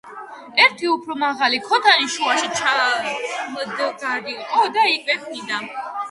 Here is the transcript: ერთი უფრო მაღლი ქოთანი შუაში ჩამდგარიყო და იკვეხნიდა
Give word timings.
ერთი 0.61 0.87
უფრო 0.91 1.17
მაღლი 1.23 1.57
ქოთანი 1.65 2.07
შუაში 2.13 2.49
ჩამდგარიყო 2.61 4.63
და 4.79 4.87
იკვეხნიდა 4.95 5.61